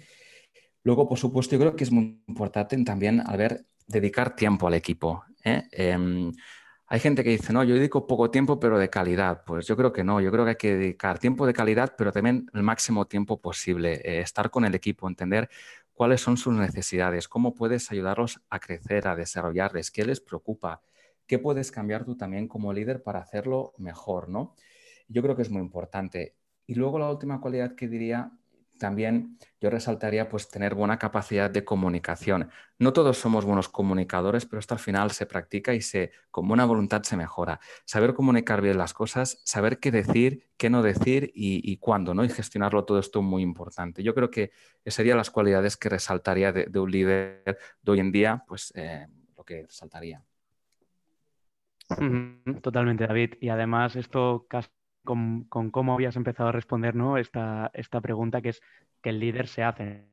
Luego, 0.82 1.08
por 1.08 1.18
supuesto, 1.18 1.54
yo 1.54 1.60
creo 1.60 1.76
que 1.76 1.84
es 1.84 1.90
muy 1.90 2.22
importante 2.28 2.76
también, 2.84 3.20
a 3.26 3.36
ver, 3.36 3.66
dedicar 3.86 4.36
tiempo 4.36 4.66
al 4.66 4.74
equipo. 4.74 5.24
¿Eh? 5.46 5.68
Em, 5.72 6.32
hay 6.88 7.00
gente 7.00 7.24
que 7.24 7.30
dice, 7.30 7.52
no, 7.52 7.64
yo 7.64 7.74
dedico 7.74 8.06
poco 8.06 8.30
tiempo, 8.30 8.60
pero 8.60 8.78
de 8.78 8.90
calidad. 8.90 9.42
Pues 9.46 9.66
yo 9.66 9.76
creo 9.76 9.92
que 9.92 10.04
no, 10.04 10.20
yo 10.20 10.30
creo 10.30 10.44
que 10.44 10.50
hay 10.50 10.56
que 10.56 10.76
dedicar 10.76 11.18
tiempo 11.18 11.46
de 11.46 11.52
calidad, 11.54 11.94
pero 11.96 12.12
también 12.12 12.46
el 12.52 12.62
máximo 12.62 13.06
tiempo 13.06 13.40
posible, 13.40 13.94
eh, 14.04 14.20
estar 14.20 14.50
con 14.50 14.64
el 14.64 14.74
equipo, 14.74 15.08
entender 15.08 15.48
cuáles 15.92 16.20
son 16.20 16.36
sus 16.36 16.54
necesidades, 16.54 17.28
cómo 17.28 17.54
puedes 17.54 17.90
ayudarlos 17.90 18.40
a 18.50 18.60
crecer, 18.60 19.08
a 19.08 19.16
desarrollarles, 19.16 19.90
qué 19.90 20.04
les 20.04 20.20
preocupa, 20.20 20.82
qué 21.26 21.38
puedes 21.38 21.72
cambiar 21.72 22.04
tú 22.04 22.16
también 22.16 22.48
como 22.48 22.72
líder 22.72 23.02
para 23.02 23.20
hacerlo 23.20 23.72
mejor, 23.78 24.28
¿no? 24.28 24.54
Yo 25.08 25.22
creo 25.22 25.36
que 25.36 25.42
es 25.42 25.50
muy 25.50 25.62
importante. 25.62 26.36
Y 26.66 26.74
luego 26.74 26.98
la 26.98 27.10
última 27.10 27.40
cualidad 27.40 27.74
que 27.74 27.88
diría 27.88 28.30
también 28.78 29.38
yo 29.60 29.70
resaltaría 29.70 30.28
pues 30.28 30.48
tener 30.48 30.74
buena 30.74 30.98
capacidad 30.98 31.50
de 31.50 31.64
comunicación. 31.64 32.50
No 32.78 32.92
todos 32.92 33.18
somos 33.18 33.44
buenos 33.44 33.68
comunicadores, 33.68 34.46
pero 34.46 34.60
esto 34.60 34.74
al 34.74 34.80
final 34.80 35.10
se 35.10 35.26
practica 35.26 35.74
y 35.74 35.80
se 35.80 36.12
con 36.30 36.46
buena 36.46 36.64
voluntad 36.64 37.02
se 37.02 37.16
mejora. 37.16 37.60
Saber 37.84 38.14
comunicar 38.14 38.60
bien 38.60 38.78
las 38.78 38.94
cosas, 38.94 39.40
saber 39.44 39.78
qué 39.80 39.90
decir, 39.90 40.50
qué 40.56 40.70
no 40.70 40.82
decir 40.82 41.32
y, 41.34 41.76
cuándo, 41.78 42.14
¿no? 42.14 42.24
Y 42.24 42.28
gestionarlo 42.28 42.84
todo 42.84 42.98
esto 42.98 43.22
muy 43.22 43.42
importante. 43.42 44.02
Yo 44.02 44.14
creo 44.14 44.30
que 44.30 44.50
serían 44.84 45.16
las 45.16 45.30
cualidades 45.30 45.76
que 45.76 45.88
resaltaría 45.88 46.52
de, 46.52 46.78
un 46.78 46.90
líder 46.90 47.58
de 47.82 47.92
hoy 47.92 48.00
en 48.00 48.12
día, 48.12 48.44
pues 48.46 48.72
eh, 48.76 49.06
lo 49.36 49.44
que 49.44 49.62
resaltaría. 49.62 50.22
Totalmente, 52.62 53.06
David. 53.06 53.34
Y 53.40 53.48
además 53.48 53.96
esto 53.96 54.46
casi 54.48 54.68
con, 55.06 55.44
cómo 55.44 55.94
habías 55.94 56.16
empezado 56.16 56.50
a 56.50 56.52
responder 56.52 56.94
¿no? 56.94 57.16
esta, 57.16 57.70
esta 57.72 58.02
pregunta, 58.02 58.42
que 58.42 58.50
es 58.50 58.60
que 59.02 59.08
el 59.08 59.20
líder 59.20 59.48
se 59.48 59.62
hace. 59.62 60.10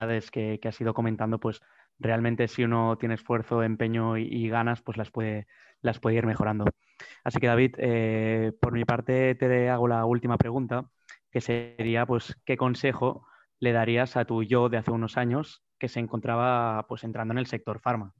Las 0.00 0.30
que, 0.30 0.58
que 0.60 0.68
has 0.68 0.78
ido 0.78 0.92
comentando, 0.92 1.40
pues 1.40 1.62
realmente 1.98 2.48
si 2.48 2.64
uno 2.64 2.98
tiene 2.98 3.14
esfuerzo, 3.14 3.62
empeño 3.62 4.18
y, 4.18 4.48
ganas, 4.48 4.82
pues 4.82 4.98
las 4.98 5.10
puede, 5.10 5.46
las 5.80 5.98
puede 5.98 6.16
ir 6.16 6.26
mejorando. 6.26 6.66
Así 7.22 7.38
que 7.38 7.46
David, 7.46 7.76
eh, 7.78 8.52
por 8.60 8.72
mi 8.72 8.84
parte 8.84 9.34
te 9.34 9.70
hago 9.70 9.88
la 9.88 10.04
última 10.04 10.36
pregunta, 10.36 10.90
que 11.30 11.40
sería, 11.40 12.04
pues, 12.04 12.36
¿qué 12.44 12.58
consejo 12.58 13.26
le 13.60 13.72
darías 13.72 14.16
a 14.16 14.26
tu 14.26 14.42
yo 14.42 14.68
de 14.68 14.76
hace 14.76 14.90
unos 14.90 15.16
años 15.16 15.62
que 15.78 15.88
se 15.88 16.00
encontraba 16.00 16.86
pues 16.86 17.04
entrando 17.04 17.32
en 17.32 17.38
el 17.38 17.46
sector 17.46 17.80
farma? 17.80 18.12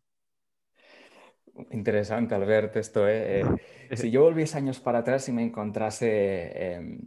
Interesante, 1.70 2.34
Albert, 2.34 2.76
esto. 2.76 3.08
¿eh? 3.08 3.40
eh 3.90 3.96
si 3.96 4.11
yo 4.11 4.23
volviese 4.23 4.58
años 4.58 4.80
para 4.80 5.00
atrás 5.00 5.28
y 5.28 5.32
me 5.32 5.42
encontrase 5.42 6.75
em, 6.75 6.99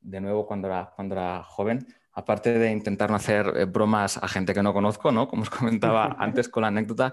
de 0.00 0.20
nuevo 0.20 0.46
cuando 0.46 0.68
era, 0.68 0.92
cuando 0.94 1.14
era 1.14 1.42
joven, 1.42 1.86
aparte 2.12 2.58
de 2.58 2.70
intentar 2.70 3.10
no 3.10 3.16
hacer 3.16 3.52
eh, 3.56 3.64
bromas 3.64 4.16
a 4.16 4.28
gente 4.28 4.54
que 4.54 4.62
no 4.62 4.72
conozco, 4.72 5.12
¿no? 5.12 5.28
Como 5.28 5.42
os 5.42 5.50
comentaba 5.50 6.16
antes 6.18 6.48
con 6.48 6.62
la 6.62 6.68
anécdota, 6.68 7.12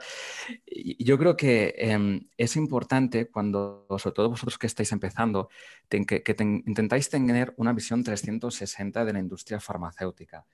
yo 0.99 1.17
creo 1.17 1.35
que 1.35 1.73
em, 1.77 2.27
es 2.37 2.55
importante 2.55 3.29
cuando, 3.29 3.85
sobre 3.97 4.13
todo 4.13 4.29
vosotros 4.29 4.57
que 4.57 4.67
estáis 4.67 4.91
empezando, 4.91 5.49
que, 5.89 6.05
que 6.05 6.35
intentáis 6.39 7.09
tener 7.09 7.53
una 7.57 7.73
visión 7.73 8.03
360 8.03 9.03
de 9.03 9.13
la 9.13 9.19
industria 9.19 9.59
farmacéutica. 9.59 10.45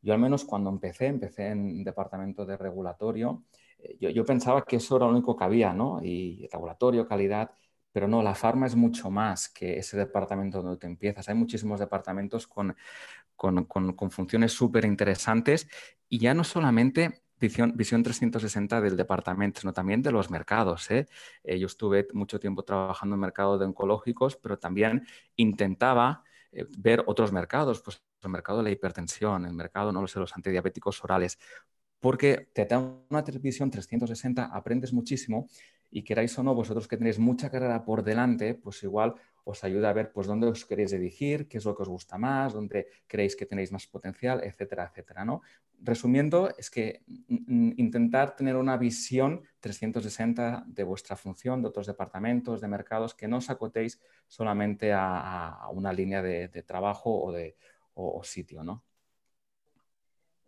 Yo 0.00 0.12
al 0.12 0.20
menos 0.20 0.44
cuando 0.44 0.70
empecé, 0.70 1.06
empecé 1.06 1.48
en 1.48 1.82
departamento 1.82 2.46
de 2.46 2.56
regulatorio 2.56 3.42
eh, 3.88 4.12
yo, 4.12 4.24
pensaba 4.24 4.64
que 4.64 4.76
eso 4.76 4.96
era 4.96 5.06
lo 5.06 5.12
único 5.12 5.36
que 5.36 5.44
había, 5.44 5.72
¿no? 5.72 6.00
Y 6.02 6.48
laboratorio, 6.52 7.06
calidad, 7.06 7.50
pero 7.92 8.08
no, 8.08 8.22
la 8.22 8.34
farma 8.34 8.66
es 8.66 8.76
mucho 8.76 9.10
más 9.10 9.48
que 9.48 9.78
ese 9.78 9.96
departamento 9.96 10.62
donde 10.62 10.78
te 10.78 10.86
empiezas. 10.86 11.28
Hay 11.28 11.34
muchísimos 11.34 11.80
departamentos 11.80 12.46
con, 12.46 12.76
funciones 14.10 14.52
súper 14.52 14.84
interesantes 14.84 15.68
y 16.08 16.18
ya 16.18 16.34
no 16.34 16.44
solamente 16.44 17.22
visión, 17.40 17.72
visión 17.76 18.02
360 18.02 18.80
del 18.80 18.96
departamento, 18.96 19.60
sino 19.60 19.72
también 19.72 20.02
de 20.02 20.12
los 20.12 20.30
mercados. 20.30 20.90
¿eh? 20.90 21.06
Eh, 21.44 21.58
yo 21.58 21.66
estuve 21.66 22.08
mucho 22.12 22.38
tiempo 22.38 22.62
trabajando 22.64 23.14
en 23.14 23.20
mercado 23.20 23.58
de 23.58 23.66
oncológicos, 23.66 24.36
pero 24.36 24.58
también 24.58 25.06
intentaba 25.36 26.24
ver 26.78 27.04
otros 27.06 27.30
mercados, 27.30 27.82
pues 27.82 28.02
el 28.22 28.30
mercado 28.30 28.58
de 28.58 28.64
la 28.64 28.70
hipertensión, 28.70 29.44
el 29.44 29.52
mercado, 29.52 29.92
no 29.92 30.00
lo 30.00 30.08
sé, 30.08 30.18
los 30.18 30.34
antidiabéticos 30.34 31.04
orales, 31.04 31.38
porque 32.00 32.48
te 32.52 32.64
da 32.64 32.78
una 32.78 33.24
televisión 33.24 33.70
360, 33.70 34.44
aprendes 34.44 34.92
muchísimo 34.92 35.48
y 35.90 36.02
queráis 36.02 36.38
o 36.38 36.42
no, 36.42 36.54
vosotros 36.54 36.86
que 36.86 36.96
tenéis 36.96 37.18
mucha 37.18 37.50
carrera 37.50 37.84
por 37.84 38.02
delante, 38.02 38.54
pues 38.54 38.82
igual 38.82 39.14
os 39.44 39.64
ayuda 39.64 39.88
a 39.88 39.94
ver 39.94 40.12
pues 40.12 40.26
dónde 40.26 40.46
os 40.46 40.66
queréis 40.66 40.90
dirigir, 40.90 41.48
qué 41.48 41.56
es 41.56 41.64
lo 41.64 41.74
que 41.74 41.82
os 41.82 41.88
gusta 41.88 42.18
más, 42.18 42.52
dónde 42.52 42.86
creéis 43.06 43.34
que 43.34 43.46
tenéis 43.46 43.72
más 43.72 43.86
potencial, 43.86 44.42
etcétera, 44.44 44.90
etcétera, 44.90 45.24
¿no? 45.24 45.40
Resumiendo, 45.80 46.50
es 46.58 46.70
que 46.70 47.02
intentar 47.28 48.36
tener 48.36 48.56
una 48.56 48.76
visión 48.76 49.42
360 49.60 50.64
de 50.66 50.84
vuestra 50.84 51.16
función, 51.16 51.62
de 51.62 51.68
otros 51.68 51.86
departamentos, 51.86 52.60
de 52.60 52.68
mercados, 52.68 53.14
que 53.14 53.28
no 53.28 53.38
os 53.38 53.48
acotéis 53.48 54.00
solamente 54.26 54.92
a, 54.92 55.68
una 55.72 55.92
línea 55.92 56.20
de, 56.20 56.48
trabajo 56.64 57.22
o 57.22 57.32
de 57.32 57.56
sitio, 58.22 58.62
¿no? 58.62 58.84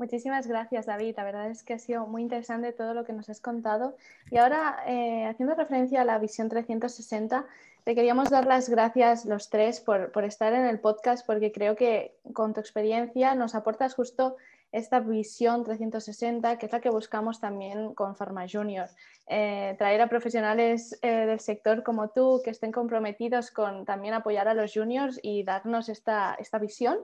Muchísimas 0.00 0.47
gracias, 0.47 0.87
David. 0.87 1.14
La 1.19 1.25
verdad 1.25 1.50
es 1.50 1.62
que 1.62 1.75
ha 1.75 1.78
sido 1.78 2.07
muy 2.07 2.23
interesante 2.23 2.73
todo 2.73 2.95
lo 2.95 3.04
que 3.04 3.12
nos 3.12 3.28
has 3.28 3.42
contado. 3.42 3.99
Y 4.30 4.38
ahora, 4.38 4.83
eh, 4.87 5.26
haciendo 5.26 5.54
referencia 5.54 6.00
a 6.00 6.07
la 6.07 6.19
visión 6.19 6.49
360, 6.49 7.45
te 7.85 7.95
queríamos 7.95 8.30
dar 8.30 8.47
las 8.47 8.71
gracias 8.71 9.26
los 9.26 9.50
tres 9.50 9.78
por, 9.80 10.11
estar 10.25 10.54
en 10.54 10.64
el 10.64 10.80
podcast, 10.80 11.26
porque 11.26 11.52
creo 11.52 11.76
que 11.76 12.16
con 12.33 12.54
tu 12.54 12.61
experiencia 12.61 13.35
nos 13.35 13.54
aportas 13.54 13.95
justo 13.95 14.38
esta 14.73 15.00
visión 15.00 15.64
360, 15.64 16.57
que 16.57 16.64
es 16.64 16.73
la 16.73 16.80
que 16.80 16.88
buscamos 16.88 17.38
también 17.38 17.92
con 17.92 18.16
Pharma 18.16 18.47
Junior. 18.50 18.88
Eh, 19.26 19.75
traer 19.76 20.00
a 20.00 20.09
profesionales 20.09 20.99
eh, 21.02 21.26
del 21.26 21.40
sector 21.40 21.83
como 21.83 22.09
tú, 22.09 22.40
que 22.42 22.49
estén 22.49 22.73
comprometidos 22.73 23.50
con 23.50 23.85
también 23.85 24.14
apoyar 24.14 24.49
a 24.49 24.54
los 24.54 24.73
juniors 24.73 25.21
y 25.23 25.42
darnos 25.42 25.90
esta, 25.90 26.37
esta 26.38 26.59
visión. 26.59 27.00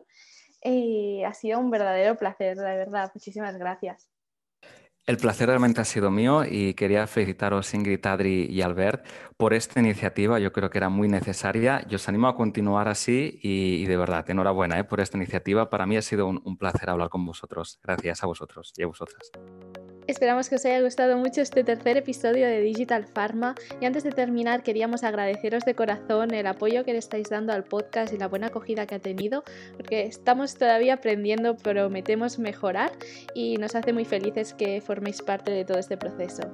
Y 0.63 1.23
ha 1.25 1.33
sido 1.35 1.59
un 1.61 1.71
verdadero 1.71 2.17
placer, 2.17 2.57
de 2.57 2.77
verdad. 2.77 3.11
Muchísimas 3.15 3.57
gracias. 3.57 4.11
El 5.07 5.19
placer 5.19 5.47
realmente 5.47 5.81
ha 5.81 5.85
sido 5.85 6.11
mío 6.11 6.45
y 6.45 6.75
quería 6.75 7.07
felicitaros 7.07 7.73
Ingrid, 7.75 8.05
Adri 8.05 8.47
y 8.51 8.61
Albert 8.61 9.07
por 9.37 9.55
esta 9.55 9.79
iniciativa. 9.79 10.41
Yo 10.41 10.53
creo 10.53 10.69
que 10.69 10.79
era 10.79 10.89
muy 10.89 11.07
necesaria. 11.07 11.87
Yo 11.87 11.95
os 11.95 12.09
animo 12.09 12.27
a 12.27 12.35
continuar 12.35 12.89
así 12.89 13.39
y, 13.41 13.87
de 13.87 13.97
verdad, 13.97 14.29
enhorabuena 14.29 14.81
¿eh? 14.81 14.85
por 14.85 14.99
esta 14.99 15.17
iniciativa. 15.17 15.71
Para 15.71 15.87
mí 15.87 15.97
ha 15.97 16.03
sido 16.03 16.27
un 16.27 16.59
placer 16.59 16.91
hablar 16.91 17.09
con 17.09 17.25
vosotros. 17.25 17.79
Gracias 17.85 18.25
a 18.25 18.27
vosotros 18.27 18.73
y 18.77 18.83
a 18.83 18.89
vosotras. 18.89 19.31
Esperamos 20.07 20.49
que 20.49 20.55
os 20.55 20.65
haya 20.65 20.81
gustado 20.81 21.17
mucho 21.19 21.41
este 21.41 21.65
tercer 21.65 21.97
episodio 21.97 22.47
de 22.47 22.61
Digital 22.61 23.07
Pharma 23.07 23.57
y 23.81 23.87
antes 23.87 24.05
de 24.05 24.13
terminar 24.13 24.63
queríamos 24.63 25.03
agradeceros 25.03 25.65
de 25.65 25.75
corazón 25.75 26.33
el 26.33 26.47
apoyo 26.47 26.85
que 26.85 26.93
le 26.93 26.99
estáis 26.99 27.29
dando 27.29 27.53
al 27.53 27.65
podcast 27.65 28.15
y 28.15 28.19
la 28.19 28.29
buena 28.29 28.47
acogida 28.49 28.87
que 28.87 28.95
ha 28.95 28.99
tenido 29.01 29.43
porque 29.77 30.07
estamos 30.07 30.55
todavía 30.55 30.95
aprendiendo, 30.95 31.57
prometemos 31.57 32.39
mejorar 32.39 32.93
y 33.35 33.57
nos 33.57 33.75
hace 33.75 33.93
muy 33.93 34.05
felices 34.05 34.55
que 34.55 34.81
forméis 34.81 35.23
parte 35.23 35.51
de 35.51 35.65
todo 35.65 35.79
este 35.79 35.97
proceso. 35.97 36.53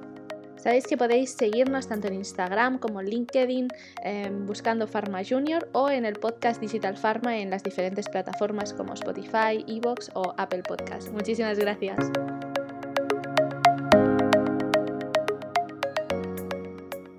Sabéis 0.55 0.87
que 0.87 0.97
podéis 0.97 1.33
seguirnos 1.33 1.87
tanto 1.89 2.07
en 2.07 2.15
Instagram 2.15 2.79
como 2.79 3.01
en 3.01 3.07
LinkedIn 3.07 3.67
em, 4.03 4.45
buscando 4.45 4.87
Pharma 4.87 5.21
Junior 5.23 5.67
o 5.73 5.89
en 5.89 6.05
el 6.05 6.13
podcast 6.15 6.59
Digital 6.59 6.97
Pharma 6.97 7.37
en 7.37 7.49
las 7.49 7.63
diferentes 7.63 8.07
plataformas 8.09 8.73
como 8.73 8.93
Spotify, 8.93 9.63
Evox 9.67 10.09
o 10.15 10.33
Apple 10.37 10.63
Podcast. 10.63 11.09
Muchísimas 11.11 11.59
gracias. 11.59 11.99